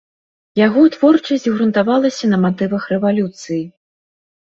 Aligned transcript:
Яго 0.59 0.81
творчасць 0.95 1.47
грунтавалася 1.53 2.33
на 2.35 2.43
матывах 2.49 2.83
рэвалюцыі. 2.97 3.65